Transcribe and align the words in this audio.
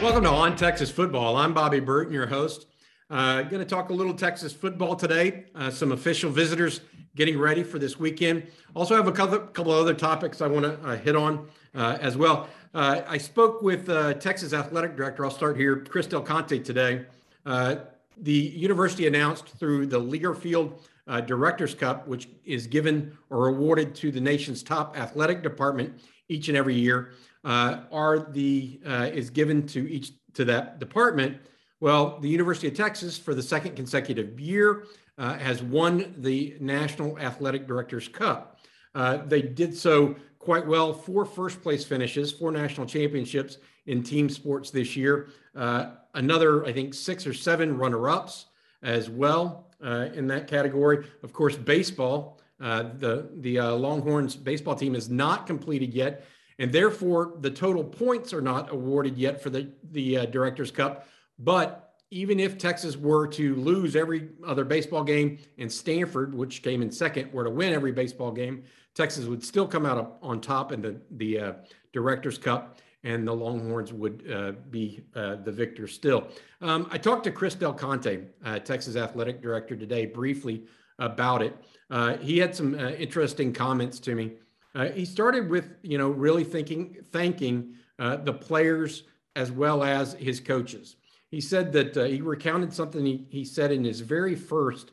Welcome 0.00 0.24
to 0.24 0.30
On 0.30 0.56
Texas 0.56 0.90
Football. 0.90 1.36
I'm 1.36 1.52
Bobby 1.52 1.80
Burton, 1.80 2.12
your 2.12 2.26
host. 2.26 2.66
Uh, 3.10 3.42
going 3.42 3.60
to 3.60 3.64
talk 3.64 3.90
a 3.90 3.92
little 3.92 4.14
Texas 4.14 4.52
football 4.52 4.96
today. 4.96 5.44
Uh, 5.54 5.70
some 5.70 5.92
official 5.92 6.30
visitors 6.30 6.80
getting 7.14 7.38
ready 7.38 7.62
for 7.62 7.78
this 7.78 7.98
weekend. 7.98 8.46
Also 8.74 8.96
have 8.96 9.08
a 9.08 9.12
couple, 9.12 9.38
couple 9.38 9.72
other 9.72 9.94
topics 9.94 10.40
I 10.40 10.46
want 10.46 10.64
to 10.64 10.88
uh, 10.88 10.96
hit 10.96 11.16
on 11.16 11.48
uh, 11.74 11.98
as 12.00 12.16
well. 12.16 12.48
Uh, 12.74 13.02
I 13.06 13.18
spoke 13.18 13.62
with 13.62 13.88
uh, 13.88 14.14
Texas 14.14 14.52
athletic 14.52 14.96
director. 14.96 15.24
I'll 15.24 15.30
start 15.30 15.56
here, 15.56 15.76
Chris 15.76 16.06
Del 16.06 16.22
Conte 16.22 16.58
today. 16.58 17.06
the 17.44 18.32
university 18.32 19.06
announced 19.06 19.48
through 19.48 19.86
the 19.86 20.00
Learfield 20.00 20.80
uh, 21.06 21.20
Directors 21.20 21.74
Cup, 21.74 22.06
which 22.06 22.28
is 22.44 22.66
given 22.66 23.16
or 23.30 23.48
awarded 23.48 23.94
to 23.96 24.10
the 24.10 24.20
nation's 24.20 24.62
top 24.62 24.98
athletic 24.98 25.42
department 25.42 26.00
each 26.28 26.48
and 26.48 26.56
every 26.56 26.74
year, 26.74 27.12
uh, 27.44 27.80
are 27.92 28.30
the 28.32 28.80
uh, 28.84 29.10
is 29.12 29.30
given 29.30 29.66
to 29.68 29.88
each 29.90 30.12
to 30.34 30.44
that 30.44 30.78
department. 30.78 31.38
Well, 31.80 32.18
the 32.20 32.28
University 32.28 32.68
of 32.68 32.74
Texas, 32.74 33.18
for 33.18 33.34
the 33.34 33.42
second 33.42 33.76
consecutive 33.76 34.40
year, 34.40 34.84
uh, 35.18 35.34
has 35.38 35.62
won 35.62 36.14
the 36.18 36.56
National 36.60 37.18
Athletic 37.18 37.66
Directors 37.66 38.08
Cup. 38.08 38.58
Uh, 38.94 39.18
they 39.26 39.42
did 39.42 39.76
so 39.76 40.16
quite 40.38 40.66
well. 40.66 40.92
Four 40.92 41.24
first 41.24 41.62
place 41.62 41.84
finishes, 41.84 42.32
four 42.32 42.50
national 42.50 42.86
championships 42.86 43.58
in 43.86 44.02
team 44.02 44.28
sports 44.28 44.70
this 44.70 44.96
year. 44.96 45.28
Uh, 45.54 45.92
another, 46.14 46.64
I 46.64 46.72
think, 46.72 46.94
six 46.94 47.26
or 47.26 47.34
seven 47.34 47.76
runner 47.76 48.08
ups 48.08 48.46
as 48.82 49.10
well 49.10 49.66
uh, 49.84 50.08
in 50.14 50.26
that 50.28 50.46
category. 50.46 51.06
Of 51.22 51.32
course, 51.32 51.56
baseball, 51.56 52.40
uh, 52.60 52.84
the 52.98 53.30
the 53.40 53.58
uh, 53.58 53.72
Longhorns 53.72 54.36
baseball 54.36 54.74
team 54.74 54.94
is 54.94 55.08
not 55.10 55.46
completed 55.46 55.92
yet, 55.92 56.24
and 56.58 56.72
therefore 56.72 57.34
the 57.40 57.50
total 57.50 57.84
points 57.84 58.32
are 58.32 58.40
not 58.40 58.72
awarded 58.72 59.18
yet 59.18 59.42
for 59.42 59.50
the 59.50 59.70
the 59.92 60.18
uh, 60.18 60.26
Directors 60.26 60.70
Cup. 60.70 61.06
But 61.38 61.82
even 62.10 62.38
if 62.40 62.56
Texas 62.56 62.96
were 62.96 63.26
to 63.26 63.56
lose 63.56 63.96
every 63.96 64.28
other 64.46 64.64
baseball 64.64 65.02
game, 65.04 65.38
and 65.58 65.70
Stanford, 65.70 66.34
which 66.34 66.62
came 66.62 66.80
in 66.80 66.90
second, 66.90 67.32
were 67.32 67.44
to 67.44 67.50
win 67.50 67.72
every 67.72 67.92
baseball 67.92 68.30
game, 68.30 68.62
Texas 68.94 69.26
would 69.26 69.44
still 69.44 69.66
come 69.66 69.84
out 69.84 70.18
on 70.22 70.40
top 70.40 70.72
in 70.72 70.80
the 70.80 71.00
the 71.12 71.38
uh, 71.38 71.52
Directors 71.92 72.38
Cup 72.38 72.78
and 73.06 73.26
the 73.26 73.32
Longhorns 73.32 73.92
would 73.92 74.24
uh, 74.30 74.52
be 74.68 75.04
uh, 75.14 75.36
the 75.36 75.52
victor 75.52 75.86
still. 75.86 76.26
Um, 76.60 76.88
I 76.90 76.98
talked 76.98 77.22
to 77.24 77.30
Chris 77.30 77.54
Del 77.54 77.72
Conte, 77.72 78.24
uh, 78.44 78.58
Texas 78.58 78.96
athletic 78.96 79.40
director, 79.40 79.76
today 79.76 80.06
briefly 80.06 80.64
about 80.98 81.40
it. 81.40 81.56
Uh, 81.88 82.16
he 82.16 82.36
had 82.38 82.54
some 82.54 82.74
uh, 82.74 82.90
interesting 82.90 83.52
comments 83.52 84.00
to 84.00 84.16
me. 84.16 84.32
Uh, 84.74 84.86
he 84.86 85.04
started 85.04 85.48
with, 85.48 85.76
you 85.82 85.98
know, 85.98 86.10
really 86.10 86.42
thinking, 86.42 86.96
thanking 87.12 87.74
the 87.98 88.32
players 88.32 89.04
as 89.36 89.52
well 89.52 89.84
as 89.84 90.14
his 90.14 90.40
coaches. 90.40 90.96
He 91.30 91.40
said 91.40 91.72
that 91.72 91.96
he 92.10 92.20
recounted 92.20 92.72
something 92.72 93.06
he, 93.06 93.26
he 93.30 93.44
said 93.44 93.70
in 93.70 93.84
his 93.84 94.00
very 94.00 94.34
first 94.34 94.90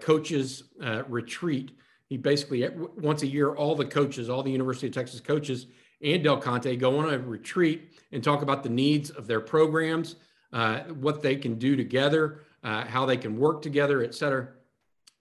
coaches 0.00 0.64
retreat. 1.08 1.72
He 2.08 2.16
basically 2.16 2.68
once 2.96 3.22
a 3.22 3.26
year, 3.26 3.54
all 3.54 3.76
the 3.76 3.84
coaches, 3.84 4.28
all 4.28 4.42
the 4.42 4.50
University 4.50 4.88
of 4.88 4.94
Texas 4.94 5.20
coaches 5.20 5.66
and 6.02 6.22
Del 6.22 6.38
Conte 6.38 6.76
go 6.76 6.98
on 6.98 7.12
a 7.12 7.18
retreat 7.18 7.92
and 8.12 8.22
talk 8.22 8.42
about 8.42 8.62
the 8.62 8.68
needs 8.68 9.10
of 9.10 9.26
their 9.26 9.40
programs, 9.40 10.16
uh, 10.52 10.80
what 10.80 11.22
they 11.22 11.36
can 11.36 11.54
do 11.56 11.76
together, 11.76 12.42
uh, 12.62 12.84
how 12.84 13.06
they 13.06 13.16
can 13.16 13.36
work 13.38 13.62
together, 13.62 14.02
et 14.02 14.14
cetera. 14.14 14.48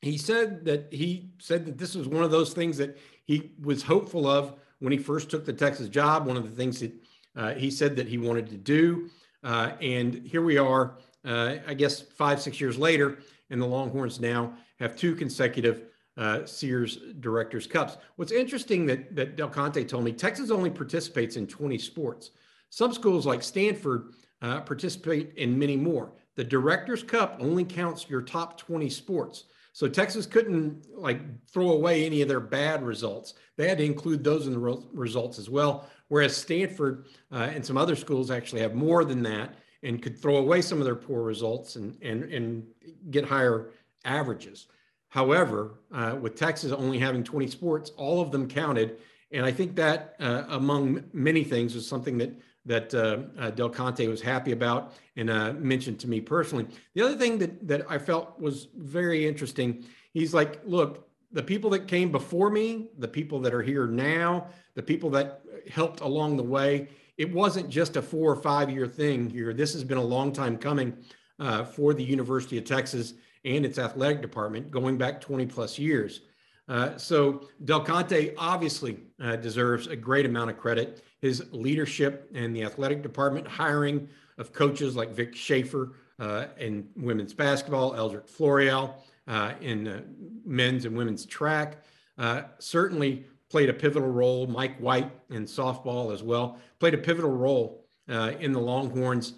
He 0.02 0.18
said 0.18 0.66
that 0.66 0.88
he 0.92 1.32
said 1.40 1.66
that 1.66 1.78
this 1.78 1.96
was 1.96 2.08
one 2.08 2.24
of 2.24 2.32
those 2.32 2.54
things 2.54 2.78
that 2.78 2.98
he 3.24 3.54
was 3.62 3.84
hopeful 3.84 4.28
of 4.28 4.54
when 4.80 4.92
he 4.92 4.98
first 4.98 5.30
took 5.30 5.46
the 5.46 5.54
Texas 5.54 5.88
job. 5.88 6.26
One 6.26 6.36
of 6.38 6.44
the 6.44 6.56
things 6.56 6.80
that 6.82 6.94
uh, 7.36 7.54
he 7.54 7.72
said 7.72 7.96
that 7.96 8.08
he 8.08 8.18
wanted 8.18 8.50
to 8.50 8.58
do, 8.58 9.10
uh, 9.44 9.72
and 9.82 10.16
here 10.26 10.42
we 10.42 10.58
are. 10.58 10.98
Uh, 11.26 11.56
I 11.66 11.74
guess 11.74 12.02
five 12.02 12.42
six 12.42 12.60
years 12.60 12.78
later, 12.78 13.20
and 13.50 13.62
the 13.62 13.66
Longhorns 13.66 14.20
now 14.20 14.54
have 14.80 14.98
two 14.98 15.16
consecutive 15.16 15.84
uh, 16.18 16.46
Sears 16.46 17.00
Directors 17.20 17.68
Cups. 17.68 17.98
What's 18.16 18.32
interesting 18.32 18.86
that, 18.86 19.16
that 19.16 19.36
Del 19.36 19.50
Conte 19.50 19.84
told 19.84 20.04
me, 20.04 20.12
Texas 20.12 20.52
only 20.52 20.70
participates 20.70 21.36
in 21.36 21.48
20 21.48 21.78
sports. 21.78 22.32
Some 22.70 22.94
schools 22.94 23.26
like 23.26 23.44
Stanford 23.44 24.14
uh, 24.42 24.62
participate 24.62 25.34
in 25.38 25.58
many 25.58 25.76
more. 25.76 26.14
The 26.36 26.44
Directors 26.44 27.04
Cup 27.04 27.38
only 27.40 27.64
counts 27.64 28.10
your 28.10 28.22
top 28.22 28.58
20 28.58 28.90
sports. 28.90 29.46
So 29.74 29.88
Texas 29.88 30.28
couldn't 30.28 30.86
like 30.96 31.20
throw 31.48 31.72
away 31.72 32.06
any 32.06 32.22
of 32.22 32.28
their 32.28 32.40
bad 32.40 32.84
results. 32.84 33.34
They 33.58 33.68
had 33.68 33.80
to 33.80 33.84
include 33.84 34.24
those 34.24 34.46
in 34.46 34.54
the 34.54 34.60
re- 34.60 34.78
results 34.94 35.40
as 35.40 35.50
well. 35.50 35.90
Whereas 36.10 36.38
Stanford 36.38 37.08
uh, 37.32 37.50
and 37.54 37.66
some 37.66 37.78
other 37.78 37.96
schools 37.96 38.30
actually 38.30 38.62
have 38.62 38.76
more 38.76 39.04
than 39.04 39.24
that 39.24 39.56
and 39.82 40.02
could 40.02 40.20
throw 40.20 40.38
away 40.38 40.62
some 40.62 40.78
of 40.78 40.86
their 40.86 40.96
poor 40.96 41.24
results 41.24 41.76
and 41.76 41.98
and 42.04 42.24
and 42.32 42.64
get 43.10 43.26
higher 43.26 43.72
averages. 44.06 44.68
However, 45.14 45.76
uh, 45.94 46.18
with 46.20 46.34
Texas 46.34 46.72
only 46.72 46.98
having 46.98 47.24
20 47.24 47.46
sports, 47.46 47.92
all 47.98 48.20
of 48.20 48.32
them 48.32 48.48
counted. 48.48 48.98
And 49.32 49.46
I 49.46 49.52
think 49.52 49.76
that, 49.76 50.16
uh, 50.20 50.46
among 50.50 51.04
many 51.14 51.44
things, 51.44 51.76
was 51.76 51.88
something 51.88 52.18
that 52.18 52.34
that 52.66 52.94
uh, 52.96 53.20
uh 53.38 53.52
Del 53.52 53.70
Conte 53.70 54.08
was 54.08 54.22
happy 54.22 54.54
about 54.54 54.94
and 55.16 55.30
uh, 55.30 55.54
mentioned 55.54 56.00
to 56.00 56.08
me 56.08 56.20
personally. 56.20 56.66
The 56.96 57.04
other 57.04 57.16
thing 57.16 57.38
that 57.38 57.68
that 57.68 57.86
I 57.92 58.00
felt 58.00 58.40
was 58.40 58.70
very 58.76 59.28
interesting. 59.28 59.86
He's 60.14 60.34
like, 60.34 60.62
look, 60.66 61.08
the 61.32 61.44
people 61.44 61.70
that 61.72 61.88
came 61.88 62.12
before 62.12 62.50
me, 62.50 62.88
the 62.98 63.08
people 63.08 63.40
that 63.42 63.54
are 63.54 63.62
here 63.62 63.86
now, 63.86 64.48
the 64.74 64.82
people 64.82 65.12
that 65.12 65.42
helped 65.70 66.00
along 66.02 66.38
the 66.38 66.50
way. 66.58 66.88
It 67.20 67.32
wasn't 67.32 67.70
just 67.70 67.98
a 67.98 68.02
four 68.02 68.32
or 68.32 68.42
five 68.42 68.72
year 68.72 68.88
thing 68.88 69.30
here. 69.30 69.54
This 69.54 69.74
has 69.74 69.84
been 69.84 70.00
a 70.00 70.10
long 70.16 70.34
time 70.34 70.58
coming 70.58 70.98
uh, 71.38 71.66
for 71.66 71.94
the 71.94 72.04
University 72.04 72.58
of 72.58 72.66
Texas 72.66 73.14
and 73.46 73.66
its 73.66 73.78
athletic 73.78 74.22
department 74.22 74.72
going 74.72 74.98
back 74.98 75.20
20 75.20 75.46
plus 75.48 75.78
years. 75.78 76.22
Uh, 76.68 76.98
so 76.98 77.50
Del 77.66 77.84
Conte 77.84 78.34
obviously 78.38 78.98
uh, 79.22 79.36
deserves 79.36 79.88
a 79.88 79.96
great 79.96 80.26
amount 80.26 80.50
of 80.50 80.58
credit. 80.58 81.04
His 81.22 81.44
leadership 81.52 82.30
in 82.34 82.54
the 82.54 82.64
athletic 82.64 83.02
department, 83.04 83.48
hiring 83.48 84.08
of 84.38 84.54
coaches 84.54 84.96
like 84.96 85.12
Vic 85.12 85.36
Schaefer 85.36 85.94
uh, 86.20 86.46
in 86.58 86.88
women's 86.96 87.34
basketball, 87.34 87.94
Edrick 87.94 88.30
Floreal 88.30 88.96
uh, 89.28 89.54
in 89.62 89.88
uh, 89.88 90.02
men's 90.46 90.86
and 90.86 90.96
women's 90.96 91.26
track, 91.26 91.84
uh, 92.18 92.44
certainly 92.60 93.26
played 93.50 93.70
a 93.70 93.74
pivotal 93.74 94.10
role. 94.10 94.48
Mike 94.48 94.78
White 94.78 95.12
in 95.30 95.46
softball 95.46 96.14
as 96.14 96.24
well 96.24 96.58
played 96.80 96.94
a 96.94 96.98
pivotal 96.98 97.32
role 97.32 97.86
in 98.08 98.52
the 98.52 98.60
Longhorns 98.60 99.36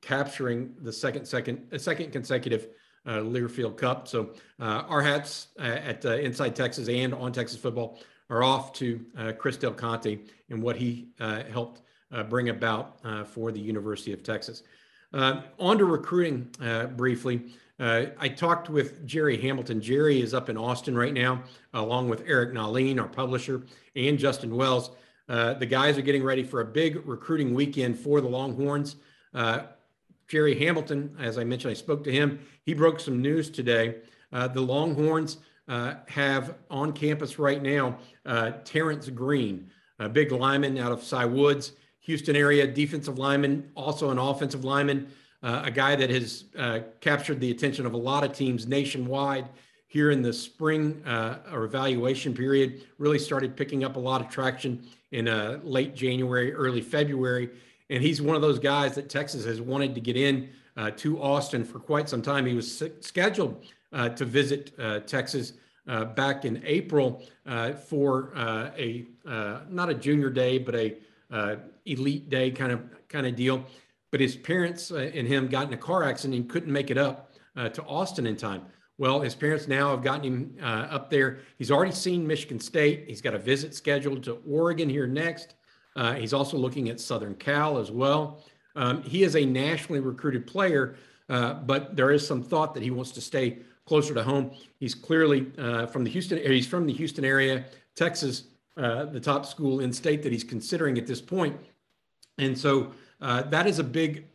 capturing 0.00 0.74
the 0.82 0.92
second 0.92 1.24
second 1.24 1.80
second 1.80 2.12
consecutive 2.12 2.68
Learfield 3.12 3.76
Cup. 3.76 4.08
So 4.08 4.30
uh, 4.60 4.84
our 4.88 5.02
hats 5.02 5.48
uh, 5.58 5.62
at 5.62 6.04
uh, 6.04 6.16
Inside 6.16 6.56
Texas 6.56 6.88
and 6.88 7.14
on 7.14 7.32
Texas 7.32 7.58
football 7.58 7.98
are 8.30 8.42
off 8.42 8.72
to 8.74 9.04
uh, 9.18 9.32
Chris 9.32 9.56
Del 9.56 9.72
Conte 9.72 10.18
and 10.50 10.62
what 10.62 10.76
he 10.76 11.08
uh, 11.20 11.42
helped 11.44 11.82
bring 12.28 12.48
about 12.48 13.00
for 13.26 13.50
the 13.50 13.58
University 13.58 14.12
of 14.12 14.22
Texas. 14.22 14.62
on 15.12 15.78
to 15.78 15.84
recruiting 15.84 16.48
briefly. 16.96 17.42
I 17.80 18.28
talked 18.36 18.70
with 18.70 19.04
Jerry 19.04 19.36
Hamilton. 19.36 19.80
Jerry 19.80 20.22
is 20.22 20.32
up 20.32 20.48
in 20.48 20.56
Austin 20.56 20.96
right 20.96 21.12
now, 21.12 21.42
along 21.72 22.08
with 22.08 22.22
Eric 22.24 22.52
Nahlin, 22.54 23.00
our 23.00 23.08
publisher, 23.08 23.62
and 23.96 24.16
Justin 24.16 24.54
Wells. 24.54 24.92
the 25.26 25.66
guys 25.68 25.98
are 25.98 26.02
getting 26.02 26.22
ready 26.22 26.44
for 26.44 26.60
a 26.60 26.64
big 26.64 27.04
recruiting 27.04 27.52
weekend 27.52 27.98
for 27.98 28.20
the 28.20 28.28
Longhorns. 28.28 28.94
Jerry 30.28 30.58
Hamilton, 30.58 31.14
as 31.20 31.38
I 31.38 31.44
mentioned, 31.44 31.70
I 31.70 31.74
spoke 31.74 32.04
to 32.04 32.12
him. 32.12 32.40
He 32.64 32.74
broke 32.74 33.00
some 33.00 33.20
news 33.20 33.50
today. 33.50 33.96
Uh, 34.32 34.48
the 34.48 34.60
Longhorns 34.60 35.38
uh, 35.68 35.94
have 36.08 36.56
on 36.70 36.92
campus 36.92 37.38
right 37.38 37.62
now 37.62 37.98
uh, 38.26 38.52
Terrence 38.64 39.08
Green, 39.08 39.70
a 39.98 40.08
big 40.08 40.32
lineman 40.32 40.78
out 40.78 40.92
of 40.92 41.02
Cy 41.02 41.24
Woods, 41.24 41.72
Houston 42.00 42.36
area, 42.36 42.66
defensive 42.66 43.18
lineman, 43.18 43.70
also 43.74 44.10
an 44.10 44.18
offensive 44.18 44.64
lineman, 44.64 45.08
uh, 45.42 45.62
a 45.64 45.70
guy 45.70 45.94
that 45.96 46.10
has 46.10 46.44
uh, 46.58 46.80
captured 47.00 47.40
the 47.40 47.50
attention 47.50 47.86
of 47.86 47.94
a 47.94 47.98
lot 47.98 48.24
of 48.24 48.32
teams 48.32 48.66
nationwide. 48.66 49.48
here 49.86 50.10
in 50.10 50.22
the 50.22 50.32
spring 50.32 51.00
uh, 51.06 51.38
or 51.52 51.64
evaluation 51.64 52.34
period 52.34 52.82
really 52.98 53.18
started 53.18 53.56
picking 53.56 53.84
up 53.84 53.94
a 53.96 53.98
lot 53.98 54.20
of 54.20 54.28
traction 54.28 54.84
in 55.12 55.26
late 55.62 55.94
January, 55.94 56.52
early 56.52 56.80
February. 56.80 57.48
And 57.90 58.02
he's 58.02 58.22
one 58.22 58.34
of 58.36 58.42
those 58.42 58.58
guys 58.58 58.94
that 58.94 59.08
Texas 59.08 59.44
has 59.44 59.60
wanted 59.60 59.94
to 59.94 60.00
get 60.00 60.16
in 60.16 60.50
uh, 60.76 60.90
to 60.92 61.20
Austin 61.22 61.64
for 61.64 61.78
quite 61.78 62.08
some 62.08 62.22
time. 62.22 62.46
He 62.46 62.54
was 62.54 62.82
scheduled 63.00 63.64
uh, 63.92 64.08
to 64.10 64.24
visit 64.24 64.72
uh, 64.78 65.00
Texas 65.00 65.52
uh, 65.86 66.04
back 66.06 66.44
in 66.44 66.62
April 66.64 67.22
for 67.86 68.32
a 68.36 69.04
not 69.68 69.90
a 69.90 69.94
junior 69.94 70.30
day, 70.30 70.58
but 70.58 70.74
a 70.74 70.96
elite 71.84 72.30
day 72.30 72.50
kind 72.50 72.72
of 72.72 72.80
kind 73.08 73.26
of 73.26 73.36
deal. 73.36 73.64
But 74.10 74.20
his 74.20 74.36
parents 74.36 74.90
and 74.90 75.26
him 75.28 75.48
got 75.48 75.66
in 75.68 75.74
a 75.74 75.78
car 75.78 76.04
accident 76.04 76.40
and 76.40 76.48
couldn't 76.48 76.72
make 76.72 76.90
it 76.90 76.98
up 76.98 77.32
to 77.56 77.82
Austin 77.84 78.26
in 78.26 78.36
time. 78.36 78.62
Well, 78.96 79.20
his 79.20 79.34
parents 79.34 79.66
now 79.66 79.90
have 79.90 80.02
gotten 80.02 80.24
him 80.24 80.56
uh, 80.62 80.86
up 80.88 81.10
there. 81.10 81.40
He's 81.58 81.72
already 81.72 81.92
seen 81.92 82.24
Michigan 82.24 82.60
State. 82.60 83.04
He's 83.08 83.20
got 83.20 83.34
a 83.34 83.38
visit 83.38 83.74
scheduled 83.74 84.22
to 84.24 84.38
Oregon 84.48 84.88
here 84.88 85.08
next. 85.08 85.54
Uh, 85.96 86.14
he's 86.14 86.32
also 86.32 86.56
looking 86.56 86.88
at 86.88 87.00
Southern 87.00 87.34
Cal 87.34 87.78
as 87.78 87.90
well. 87.90 88.42
Um, 88.76 89.02
he 89.02 89.22
is 89.22 89.36
a 89.36 89.44
nationally 89.44 90.00
recruited 90.00 90.46
player, 90.46 90.96
uh, 91.28 91.54
but 91.54 91.96
there 91.96 92.10
is 92.10 92.26
some 92.26 92.42
thought 92.42 92.74
that 92.74 92.82
he 92.82 92.90
wants 92.90 93.12
to 93.12 93.20
stay 93.20 93.58
closer 93.86 94.14
to 94.14 94.22
home. 94.22 94.50
He's 94.78 94.94
clearly 94.94 95.52
uh, 95.58 95.86
from 95.86 96.04
the 96.04 96.10
Houston. 96.10 96.38
He's 96.38 96.66
from 96.66 96.86
the 96.86 96.92
Houston 96.92 97.24
area, 97.24 97.64
Texas, 97.94 98.44
uh, 98.76 99.04
the 99.04 99.20
top 99.20 99.46
school 99.46 99.80
in 99.80 99.92
state 99.92 100.22
that 100.24 100.32
he's 100.32 100.44
considering 100.44 100.98
at 100.98 101.06
this 101.06 101.20
point, 101.20 101.56
and 102.38 102.58
so 102.58 102.92
uh, 103.20 103.42
that 103.42 103.66
is 103.66 103.78
a 103.78 103.84
big 103.84 104.26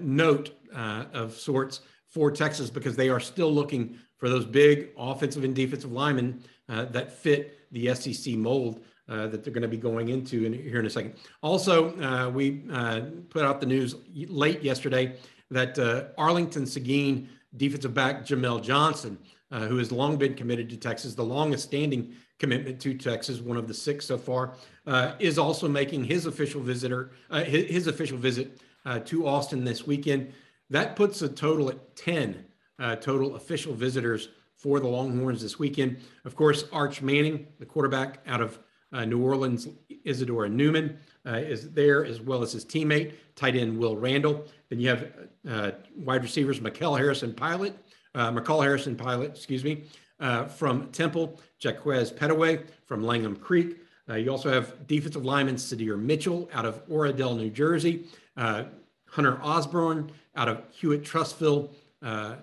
note 0.00 0.50
of 0.72 1.34
sorts 1.34 1.80
for 2.08 2.30
Texas 2.30 2.70
because 2.70 2.96
they 2.96 3.08
are 3.08 3.20
still 3.20 3.52
looking 3.52 3.98
for 4.18 4.28
those 4.28 4.44
big 4.44 4.88
offensive 4.98 5.44
and 5.44 5.54
defensive 5.54 5.92
linemen 5.92 6.42
uh, 6.68 6.84
that 6.86 7.12
fit 7.12 7.58
the 7.72 7.94
SEC 7.94 8.34
mold 8.34 8.80
uh, 9.08 9.26
that 9.28 9.42
they're 9.42 9.52
going 9.52 9.62
to 9.62 9.68
be 9.68 9.76
going 9.76 10.08
into 10.08 10.44
in, 10.44 10.52
here 10.52 10.80
in 10.80 10.86
a 10.86 10.90
second. 10.90 11.14
Also, 11.42 11.96
uh, 12.00 12.28
we 12.28 12.62
uh, 12.72 13.00
put 13.30 13.44
out 13.44 13.60
the 13.60 13.66
news 13.66 13.96
late 14.14 14.62
yesterday 14.62 15.16
that 15.50 15.78
uh, 15.78 16.04
Arlington 16.16 16.66
Seguin 16.66 17.28
defensive 17.56 17.94
back 17.94 18.24
Jamel 18.26 18.62
Johnson, 18.62 19.18
uh, 19.50 19.60
who 19.60 19.78
has 19.78 19.90
long 19.90 20.16
been 20.16 20.34
committed 20.34 20.68
to 20.70 20.76
Texas, 20.76 21.14
the 21.14 21.24
longest 21.24 21.64
standing 21.64 22.14
commitment 22.38 22.80
to 22.80 22.94
Texas, 22.94 23.40
one 23.40 23.56
of 23.56 23.66
the 23.66 23.74
six 23.74 24.06
so 24.06 24.18
far, 24.18 24.54
is 25.18 25.38
also 25.38 25.68
making 25.68 26.04
his 26.04 26.26
official 26.26 26.60
visitor 26.60 27.10
his, 27.44 27.64
his, 27.70 27.86
official 27.86 28.16
visit 28.16 28.60
to 29.04 29.26
Austin 29.26 29.64
this 29.64 29.86
weekend. 29.86 30.32
That 30.70 30.96
puts 30.96 31.22
a 31.22 31.28
total 31.28 31.70
at 31.70 31.96
10 31.96 32.44
uh, 32.78 32.96
total 32.96 33.36
official 33.36 33.74
visitors 33.74 34.28
for 34.56 34.80
the 34.80 34.88
Longhorns 34.88 35.42
this 35.42 35.58
weekend. 35.58 35.98
Of 36.24 36.36
course, 36.36 36.64
Arch 36.72 37.02
Manning, 37.02 37.46
the 37.58 37.66
quarterback 37.66 38.20
out 38.26 38.40
of 38.40 38.58
uh, 38.92 39.04
New 39.04 39.22
Orleans, 39.22 39.68
Isidore 40.04 40.48
Newman 40.48 40.98
uh, 41.26 41.36
is 41.36 41.70
there, 41.70 42.04
as 42.04 42.20
well 42.20 42.42
as 42.42 42.52
his 42.52 42.64
teammate, 42.64 43.14
tight 43.36 43.56
end 43.56 43.78
Will 43.78 43.96
Randall. 43.96 44.46
Then 44.68 44.80
you 44.80 44.88
have 44.88 45.12
uh, 45.48 45.70
wide 45.96 46.22
receivers 46.22 46.60
Mikel 46.60 46.94
Harrison 46.94 47.34
Pilot, 47.34 47.76
uh, 48.14 48.30
McCall 48.32 48.62
Harrison 48.62 48.96
Pilot, 48.96 49.30
excuse 49.32 49.64
me, 49.64 49.84
uh, 50.20 50.46
from 50.46 50.90
Temple, 50.90 51.40
Jaquez 51.62 52.12
Pettaway 52.12 52.66
from 52.86 53.02
Langham 53.02 53.36
Creek. 53.36 53.78
you 54.16 54.30
also 54.30 54.50
have 54.50 54.86
defensive 54.86 55.24
lineman 55.24 55.56
Sydir 55.56 55.98
Mitchell 55.98 56.48
out 56.52 56.64
of 56.64 56.86
Oradell, 56.88 57.36
New 57.36 57.50
Jersey. 57.50 58.06
Hunter 59.10 59.40
Osborne 59.42 60.10
out 60.36 60.48
of 60.48 60.62
Hewitt 60.70 61.02
Trussville, 61.02 61.70
uh, 62.02 62.36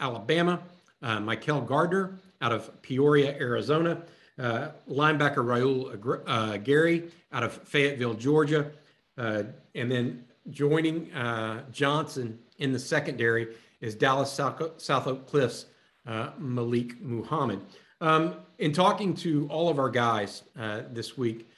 Alabama. 0.00 0.60
Uh, 1.02 1.18
Michael 1.18 1.60
Gardner 1.60 2.20
out 2.40 2.52
of 2.52 2.80
Peoria, 2.82 3.36
Arizona. 3.38 4.02
Uh, 4.38 4.68
linebacker 4.88 5.44
Raul 5.44 6.22
uh, 6.26 6.56
Gary 6.58 7.10
out 7.32 7.42
of 7.42 7.52
Fayetteville, 7.52 8.14
Georgia. 8.14 8.70
Uh, 9.18 9.44
and 9.74 9.90
then 9.90 10.24
joining 10.50 11.12
uh, 11.12 11.62
Johnson 11.70 12.38
in 12.58 12.72
the 12.72 12.78
secondary 12.78 13.48
is 13.80 13.94
Dallas 13.94 14.32
South, 14.32 14.80
South 14.80 15.06
Oak 15.06 15.26
Cliffs 15.26 15.66
uh, 16.06 16.30
Malik 16.38 17.00
Muhammad. 17.00 17.60
Um, 18.00 18.36
in 18.58 18.72
talking 18.72 19.14
to 19.16 19.46
all 19.48 19.68
of 19.68 19.78
our 19.78 19.90
guys 19.90 20.42
this 20.92 21.16
week, 21.16 21.48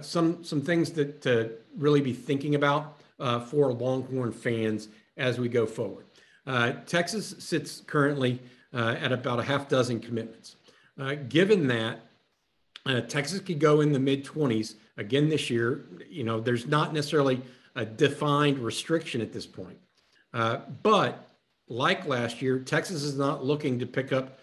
some 0.00 0.44
some 0.44 0.60
things 0.60 0.90
that 0.92 1.22
to 1.22 1.52
really 1.76 2.00
be 2.00 2.12
thinking 2.12 2.54
about 2.54 2.98
uh, 3.18 3.40
for 3.40 3.72
Longhorn 3.72 4.32
fans 4.32 4.88
as 5.16 5.38
we 5.38 5.48
go 5.48 5.66
forward. 5.66 6.06
Uh, 6.46 6.72
Texas 6.86 7.34
sits 7.38 7.82
currently 7.86 8.40
uh, 8.72 8.96
at 9.00 9.12
about 9.12 9.40
a 9.40 9.42
half 9.42 9.68
dozen 9.68 10.00
commitments. 10.00 10.56
Uh, 10.98 11.14
given 11.28 11.66
that 11.68 12.00
uh, 12.86 13.00
Texas 13.02 13.40
could 13.40 13.58
go 13.58 13.80
in 13.80 13.92
the 13.92 13.98
mid 13.98 14.24
20s 14.24 14.74
again 14.96 15.28
this 15.28 15.50
year, 15.50 15.86
you 16.08 16.24
know, 16.24 16.40
there's 16.40 16.66
not 16.66 16.94
necessarily 16.94 17.42
a 17.74 17.84
defined 17.84 18.58
restriction 18.58 19.20
at 19.20 19.32
this 19.32 19.46
point. 19.46 19.78
Uh, 20.32 20.58
but 20.82 21.28
like 21.68 22.06
last 22.06 22.40
year, 22.40 22.58
Texas 22.58 23.02
is 23.02 23.18
not 23.18 23.44
looking 23.44 23.78
to 23.78 23.86
pick 23.86 24.12
up 24.12 24.38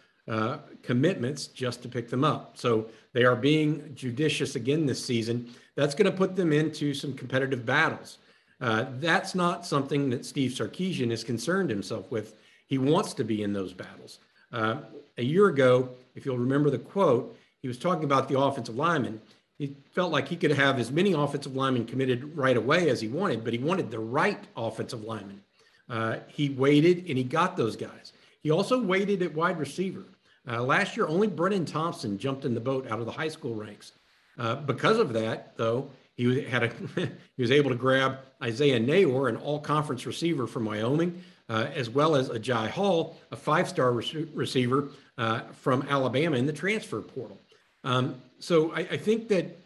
commitments 0.83 1.47
just 1.47 1.81
to 1.81 1.89
pick 1.89 2.09
them 2.09 2.23
up. 2.23 2.57
So 2.57 2.89
they 3.13 3.25
are 3.25 3.35
being 3.35 3.91
judicious 3.95 4.55
again 4.55 4.85
this 4.85 5.03
season. 5.03 5.49
That's 5.75 5.95
going 5.95 6.09
to 6.09 6.17
put 6.17 6.35
them 6.35 6.53
into 6.53 6.93
some 6.93 7.13
competitive 7.13 7.65
battles. 7.65 8.19
Uh, 8.61 8.85
that's 8.99 9.35
not 9.35 9.65
something 9.65 10.09
that 10.09 10.25
Steve 10.25 10.51
Sarkisian 10.51 11.11
is 11.11 11.23
concerned 11.23 11.69
himself 11.69 12.11
with. 12.11 12.35
He 12.67 12.77
wants 12.77 13.13
to 13.15 13.23
be 13.23 13.43
in 13.43 13.53
those 13.53 13.73
battles. 13.73 14.19
Uh, 14.51 14.81
a 15.17 15.23
year 15.23 15.47
ago, 15.47 15.89
if 16.15 16.25
you'll 16.25 16.37
remember 16.37 16.69
the 16.69 16.77
quote, 16.77 17.37
he 17.63 17.67
was 17.69 17.79
talking 17.79 18.03
about 18.03 18.27
the 18.27 18.37
offensive 18.37 18.75
linemen. 18.75 19.21
He 19.57 19.77
felt 19.93 20.11
like 20.11 20.27
he 20.27 20.35
could 20.35 20.51
have 20.51 20.77
as 20.79 20.91
many 20.91 21.13
offensive 21.13 21.55
linemen 21.55 21.85
committed 21.85 22.35
right 22.37 22.57
away 22.57 22.89
as 22.89 22.99
he 22.99 23.07
wanted, 23.07 23.45
but 23.45 23.53
he 23.53 23.59
wanted 23.59 23.89
the 23.89 23.99
right 23.99 24.43
offensive 24.57 25.03
linemen. 25.05 25.41
Uh, 25.89 26.17
he 26.27 26.49
waited 26.49 27.05
and 27.07 27.17
he 27.17 27.23
got 27.23 27.55
those 27.55 27.77
guys. 27.77 28.11
He 28.41 28.51
also 28.51 28.83
waited 28.83 29.21
at 29.21 29.33
wide 29.33 29.57
receiver. 29.57 30.03
Uh, 30.45 30.61
last 30.61 30.97
year, 30.97 31.07
only 31.07 31.27
Brennan 31.27 31.63
Thompson 31.63 32.17
jumped 32.17 32.43
in 32.43 32.53
the 32.53 32.59
boat 32.59 32.85
out 32.91 32.99
of 32.99 33.05
the 33.05 33.11
high 33.13 33.29
school 33.29 33.55
ranks. 33.55 33.93
Uh, 34.37 34.55
because 34.55 34.97
of 34.97 35.13
that, 35.13 35.55
though, 35.55 35.89
he 36.15 36.41
had 36.41 36.63
a 36.63 36.67
he 37.37 37.41
was 37.41 37.51
able 37.51 37.69
to 37.69 37.77
grab 37.77 38.19
Isaiah 38.41 38.79
Neyor, 38.79 39.29
an 39.29 39.37
all-conference 39.37 40.05
receiver 40.05 40.47
from 40.47 40.65
Wyoming, 40.65 41.23
uh, 41.47 41.67
as 41.73 41.89
well 41.89 42.17
as 42.17 42.27
Agiye 42.27 42.69
Hall, 42.69 43.17
a 43.31 43.37
five-star 43.37 43.93
re- 43.93 44.27
receiver 44.33 44.89
uh, 45.17 45.41
from 45.53 45.83
Alabama 45.83 46.35
in 46.35 46.45
the 46.45 46.51
transfer 46.51 46.99
portal. 46.99 47.39
Um, 47.83 48.21
so 48.39 48.71
I, 48.71 48.79
I, 48.79 48.97
think 48.97 49.27
that 49.29 49.57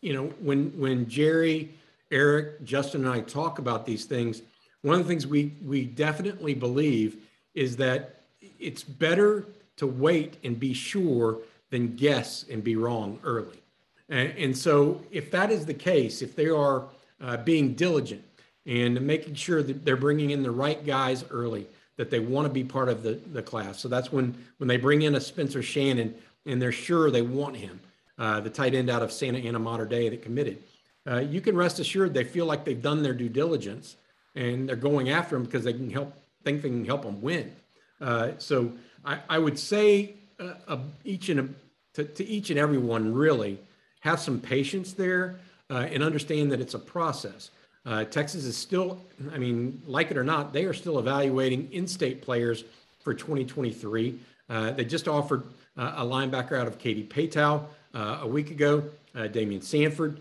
you 0.00 0.12
know 0.12 0.26
when 0.40 0.70
when 0.78 1.08
Jerry, 1.08 1.70
Eric, 2.10 2.64
Justin, 2.64 3.04
and 3.04 3.12
I 3.12 3.20
talk 3.20 3.58
about 3.58 3.86
these 3.86 4.04
things, 4.04 4.42
one 4.82 4.98
of 4.98 5.06
the 5.06 5.08
things 5.08 5.26
we 5.26 5.52
we 5.64 5.84
definitely 5.84 6.54
believe 6.54 7.16
is 7.54 7.76
that 7.76 8.20
it's 8.58 8.82
better 8.82 9.46
to 9.76 9.86
wait 9.86 10.36
and 10.44 10.58
be 10.58 10.74
sure 10.74 11.38
than 11.70 11.96
guess 11.96 12.44
and 12.50 12.62
be 12.62 12.76
wrong 12.76 13.18
early. 13.24 13.60
And, 14.08 14.32
and 14.36 14.56
so, 14.56 15.00
if 15.10 15.30
that 15.30 15.50
is 15.50 15.66
the 15.66 15.74
case, 15.74 16.20
if 16.20 16.34
they 16.34 16.48
are 16.48 16.84
uh, 17.20 17.36
being 17.38 17.74
diligent 17.74 18.24
and 18.66 19.00
making 19.00 19.34
sure 19.34 19.62
that 19.62 19.84
they're 19.84 19.96
bringing 19.96 20.30
in 20.30 20.42
the 20.42 20.50
right 20.50 20.84
guys 20.84 21.24
early, 21.30 21.66
that 21.96 22.10
they 22.10 22.18
want 22.18 22.46
to 22.46 22.52
be 22.52 22.64
part 22.64 22.88
of 22.88 23.02
the, 23.02 23.20
the 23.32 23.42
class. 23.42 23.78
So 23.78 23.88
that's 23.88 24.10
when 24.10 24.34
when 24.58 24.68
they 24.68 24.76
bring 24.76 25.02
in 25.02 25.14
a 25.14 25.20
Spencer 25.20 25.62
Shannon 25.62 26.14
and 26.50 26.60
they're 26.60 26.72
sure 26.72 27.10
they 27.10 27.22
want 27.22 27.56
him, 27.56 27.80
uh, 28.18 28.40
the 28.40 28.50
tight 28.50 28.74
end 28.74 28.90
out 28.90 29.02
of 29.02 29.12
Santa 29.12 29.38
Ana 29.38 29.58
Mater 29.58 29.86
Dei 29.86 30.08
that 30.08 30.22
committed. 30.22 30.62
Uh, 31.06 31.18
you 31.18 31.40
can 31.40 31.56
rest 31.56 31.78
assured 31.78 32.12
they 32.12 32.24
feel 32.24 32.46
like 32.46 32.64
they've 32.64 32.82
done 32.82 33.02
their 33.02 33.14
due 33.14 33.28
diligence 33.28 33.96
and 34.34 34.68
they're 34.68 34.76
going 34.76 35.10
after 35.10 35.36
him 35.36 35.44
because 35.44 35.64
they 35.64 35.72
can 35.72 35.90
help 35.90 36.14
think 36.44 36.62
they 36.62 36.68
can 36.68 36.84
help 36.84 37.02
them 37.02 37.20
win. 37.20 37.52
Uh, 38.00 38.32
so 38.38 38.72
I, 39.04 39.20
I, 39.28 39.38
would 39.38 39.58
say 39.58 40.14
uh, 40.38 40.78
each 41.04 41.28
and 41.28 41.54
to, 41.94 42.04
to 42.04 42.24
each 42.24 42.50
and 42.50 42.58
every 42.58 42.78
one 42.78 43.12
really 43.12 43.58
have 44.00 44.20
some 44.20 44.40
patience 44.40 44.94
there 44.94 45.38
uh, 45.68 45.86
and 45.90 46.02
understand 46.02 46.50
that 46.52 46.60
it's 46.60 46.74
a 46.74 46.78
process. 46.78 47.50
Uh, 47.84 48.04
Texas 48.04 48.44
is 48.44 48.56
still, 48.56 49.00
I 49.32 49.38
mean, 49.38 49.82
like 49.86 50.10
it 50.10 50.16
or 50.16 50.24
not, 50.24 50.52
they 50.52 50.64
are 50.64 50.74
still 50.74 50.98
evaluating 50.98 51.70
in 51.72 51.86
state 51.86 52.22
players 52.22 52.64
for 53.00 53.14
2023. 53.14 54.18
Uh, 54.48 54.70
they 54.72 54.84
just 54.84 55.08
offered 55.08 55.44
a 55.80 56.04
linebacker 56.04 56.58
out 56.58 56.66
of 56.66 56.78
Katy 56.78 57.04
Paetow 57.04 57.64
uh, 57.94 58.18
a 58.22 58.26
week 58.26 58.50
ago, 58.50 58.84
uh, 59.14 59.26
Damian 59.26 59.62
Sanford. 59.62 60.20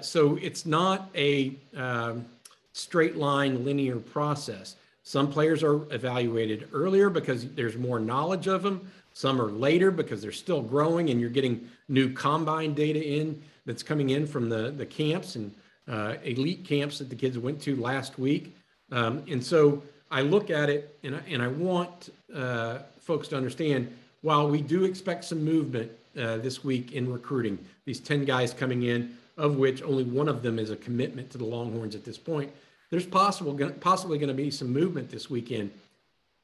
so 0.00 0.36
it's 0.40 0.66
not 0.66 1.10
a 1.14 1.54
um, 1.76 2.24
straight 2.72 3.16
line 3.16 3.64
linear 3.64 3.96
process. 3.96 4.76
Some 5.02 5.30
players 5.30 5.62
are 5.62 5.82
evaluated 5.92 6.68
earlier 6.72 7.10
because 7.10 7.50
there's 7.50 7.76
more 7.76 8.00
knowledge 8.00 8.46
of 8.46 8.62
them. 8.62 8.90
Some 9.12 9.40
are 9.40 9.50
later 9.50 9.90
because 9.90 10.22
they're 10.22 10.32
still 10.32 10.62
growing 10.62 11.10
and 11.10 11.20
you're 11.20 11.30
getting 11.30 11.68
new 11.88 12.12
combine 12.12 12.74
data 12.74 13.00
in 13.00 13.40
that's 13.66 13.82
coming 13.82 14.10
in 14.10 14.26
from 14.26 14.48
the, 14.48 14.70
the 14.70 14.86
camps 14.86 15.36
and 15.36 15.54
uh, 15.88 16.14
elite 16.24 16.64
camps 16.64 16.98
that 16.98 17.10
the 17.10 17.16
kids 17.16 17.38
went 17.38 17.60
to 17.62 17.76
last 17.76 18.18
week. 18.18 18.56
Um, 18.90 19.22
and 19.28 19.44
so 19.44 19.82
I 20.10 20.22
look 20.22 20.50
at 20.50 20.70
it 20.70 20.98
and 21.04 21.16
I, 21.16 21.20
and 21.28 21.42
I 21.42 21.48
want 21.48 22.10
uh, 22.34 22.78
folks 23.00 23.28
to 23.28 23.36
understand 23.36 23.94
while 24.24 24.48
we 24.48 24.62
do 24.62 24.84
expect 24.84 25.22
some 25.22 25.44
movement 25.44 25.92
uh, 26.18 26.38
this 26.38 26.64
week 26.64 26.92
in 26.92 27.12
recruiting, 27.12 27.58
these 27.84 28.00
10 28.00 28.24
guys 28.24 28.54
coming 28.54 28.84
in, 28.84 29.14
of 29.36 29.56
which 29.56 29.82
only 29.82 30.02
one 30.02 30.30
of 30.30 30.42
them 30.42 30.58
is 30.58 30.70
a 30.70 30.76
commitment 30.76 31.28
to 31.28 31.36
the 31.36 31.44
Longhorns 31.44 31.94
at 31.94 32.06
this 32.06 32.16
point, 32.16 32.50
there's 32.90 33.04
possible 33.04 33.54
possibly 33.80 34.16
going 34.16 34.28
to 34.28 34.34
be 34.34 34.50
some 34.50 34.72
movement 34.72 35.10
this 35.10 35.28
weekend. 35.28 35.70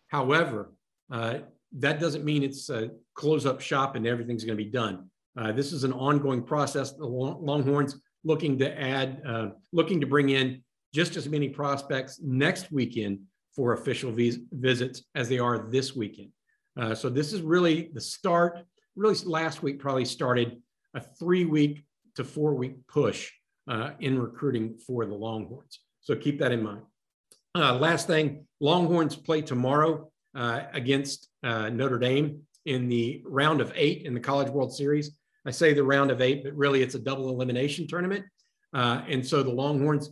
However, 0.09 0.69
uh, 1.11 1.39
that 1.79 2.01
doesn't 2.01 2.23
mean 2.23 2.43
it's 2.43 2.69
a 2.69 2.91
close 3.15 3.47
up 3.47 3.63
shop 3.63 3.97
and 3.97 4.07
everything's 4.07 4.45
going 4.45 4.59
to 4.59 4.63
be 4.63 4.71
done. 4.71 5.09
Uh, 5.35 5.51
this 5.51 5.73
is 5.73 5.83
an 5.83 5.95
ongoing 5.95 6.43
process. 6.43 6.93
The 6.93 7.07
Longhorns 7.07 7.97
looking 8.25 8.59
to 8.59 8.79
add, 8.79 9.23
uh, 9.27 9.49
looking 9.73 10.03
to 10.03 10.07
bring 10.07 10.29
in 10.29 10.63
just 10.93 11.17
as 11.17 11.31
many 11.31 11.49
prospects 11.49 12.21
next 12.23 12.71
weekend 12.71 13.21
for 13.57 13.73
official 13.73 14.13
vis- 14.13 14.39
visits 14.53 15.05
as 15.15 15.31
they 15.31 15.39
are 15.39 15.71
this 15.71 15.97
weekend. 15.97 16.31
Uh, 16.79 16.95
so 16.95 17.09
this 17.09 17.33
is 17.33 17.43
really 17.43 17.91
the 17.93 18.01
start. 18.01 18.61
Really, 18.97 19.17
last 19.25 19.63
week 19.63 19.79
probably 19.79 20.05
started 20.05 20.61
a 20.95 21.01
three 21.01 21.45
week 21.45 21.85
to 22.17 22.25
four 22.25 22.55
week 22.55 22.87
push 22.87 23.31
uh, 23.69 23.91
in 24.01 24.19
recruiting 24.19 24.77
for 24.87 25.07
the 25.07 25.15
Longhorns. 25.15 25.81
So 26.01 26.17
keep 26.17 26.39
that 26.41 26.53
in 26.53 26.63
mind. 26.63 26.83
Uh, 27.55 27.75
last 27.77 28.07
thing, 28.07 28.47
Longhorns 28.61 29.17
play 29.17 29.43
tomorrow 29.43 30.11
uh, 30.35 30.63
against 30.73 31.29
uh, 31.43 31.69
Notre 31.69 31.99
Dame 31.99 32.43
in 32.67 32.89
the 32.89 33.23
round 33.27 33.61
of 33.61 33.73
eight 33.75 34.03
in 34.05 34.15
the 34.15 34.21
College 34.21 34.49
World 34.49 34.73
Series. 34.73 35.13
I 35.47 35.51
say 35.51 35.73
the 35.73 35.83
round 35.83 36.11
of 36.11 36.21
eight, 36.21 36.45
but 36.45 36.55
really 36.55 36.83
it's 36.83 36.95
a 36.95 36.99
double 36.99 37.31
elimination 37.31 37.89
tournament. 37.89 38.25
And 38.73 39.27
so 39.27 39.43
the 39.43 39.51
Longhorns 39.51 40.11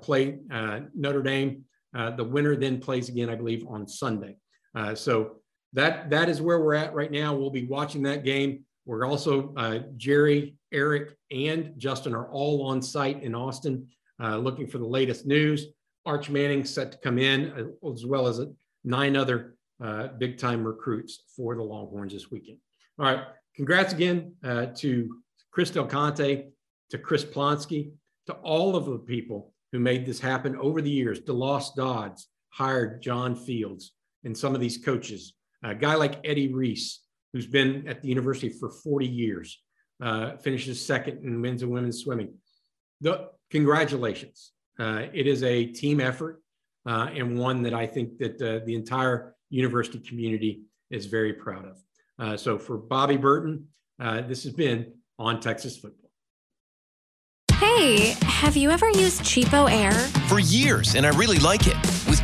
play 0.00 0.38
Notre 0.94 1.22
Dame. 1.22 1.64
The 1.92 2.24
winner 2.24 2.56
then 2.56 2.80
plays 2.80 3.08
again, 3.08 3.28
I 3.28 3.34
believe, 3.34 3.66
on 3.68 3.86
Sunday. 3.86 4.36
So 4.94 5.41
that 5.72 6.10
that 6.10 6.28
is 6.28 6.40
where 6.40 6.60
we're 6.60 6.74
at 6.74 6.94
right 6.94 7.10
now. 7.10 7.34
We'll 7.34 7.50
be 7.50 7.66
watching 7.66 8.02
that 8.02 8.24
game. 8.24 8.64
We're 8.84 9.06
also 9.06 9.54
uh, 9.56 9.80
Jerry, 9.96 10.56
Eric, 10.72 11.16
and 11.30 11.72
Justin 11.78 12.14
are 12.14 12.30
all 12.30 12.66
on 12.66 12.82
site 12.82 13.22
in 13.22 13.34
Austin, 13.34 13.86
uh, 14.22 14.36
looking 14.38 14.66
for 14.66 14.78
the 14.78 14.86
latest 14.86 15.26
news. 15.26 15.66
Arch 16.04 16.28
Manning 16.28 16.64
set 16.64 16.92
to 16.92 16.98
come 16.98 17.18
in, 17.18 17.52
uh, 17.52 17.88
as 17.90 18.04
well 18.04 18.26
as 18.26 18.40
uh, 18.40 18.46
nine 18.84 19.16
other 19.16 19.56
big 20.18 20.38
time 20.38 20.64
recruits 20.64 21.24
for 21.36 21.56
the 21.56 21.62
Longhorns 21.62 22.12
this 22.12 22.30
weekend. 22.30 22.58
All 22.98 23.06
right, 23.06 23.24
congrats 23.56 23.92
again 23.92 24.34
to 24.76 25.20
Chris 25.50 25.70
Del 25.70 25.86
Conte, 25.86 26.46
to 26.90 26.98
Chris 26.98 27.24
Plonsky, 27.24 27.90
to 28.26 28.34
all 28.34 28.76
of 28.76 28.86
the 28.86 28.98
people 28.98 29.52
who 29.72 29.80
made 29.80 30.06
this 30.06 30.20
happen 30.20 30.56
over 30.56 30.80
the 30.82 30.90
years. 30.90 31.20
DeLoss 31.20 31.74
Dodds 31.74 32.28
hired 32.50 33.02
John 33.02 33.34
Fields 33.34 33.92
and 34.24 34.36
some 34.36 34.54
of 34.54 34.60
these 34.60 34.78
coaches. 34.78 35.34
A 35.62 35.74
guy 35.74 35.94
like 35.94 36.20
Eddie 36.24 36.52
Reese, 36.52 37.00
who's 37.32 37.46
been 37.46 37.86
at 37.86 38.02
the 38.02 38.08
university 38.08 38.48
for 38.48 38.70
40 38.70 39.06
years, 39.06 39.62
uh, 40.02 40.36
finishes 40.36 40.84
second 40.84 41.24
in 41.24 41.40
men's 41.40 41.62
and 41.62 41.70
women's 41.70 42.02
swimming. 42.02 42.34
The, 43.00 43.28
congratulations. 43.50 44.52
Uh, 44.78 45.06
it 45.12 45.26
is 45.26 45.42
a 45.42 45.66
team 45.66 46.00
effort 46.00 46.42
uh, 46.86 47.08
and 47.14 47.38
one 47.38 47.62
that 47.62 47.74
I 47.74 47.86
think 47.86 48.18
that 48.18 48.42
uh, 48.42 48.64
the 48.64 48.74
entire 48.74 49.34
university 49.50 49.98
community 50.00 50.62
is 50.90 51.06
very 51.06 51.32
proud 51.32 51.66
of. 51.66 51.78
Uh, 52.18 52.36
so 52.36 52.58
for 52.58 52.76
Bobby 52.76 53.16
Burton, 53.16 53.66
uh, 54.00 54.22
this 54.22 54.44
has 54.44 54.52
been 54.52 54.92
on 55.18 55.40
Texas 55.40 55.76
football. 55.76 56.10
Hey, 57.54 58.16
have 58.22 58.56
you 58.56 58.70
ever 58.70 58.88
used 58.90 59.22
Cheapo 59.22 59.70
Air? 59.70 59.92
For 60.28 60.40
years, 60.40 60.96
and 60.96 61.06
I 61.06 61.10
really 61.10 61.38
like 61.38 61.66
it. 61.66 61.91